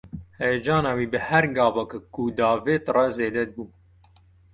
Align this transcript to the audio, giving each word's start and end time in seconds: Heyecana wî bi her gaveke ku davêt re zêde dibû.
Heyecana 0.41 0.91
wî 0.97 1.05
bi 1.13 1.19
her 1.29 1.45
gaveke 1.57 1.99
ku 2.13 2.23
davêt 2.39 2.85
re 2.95 3.05
zêde 3.17 3.43
dibû. 3.51 3.65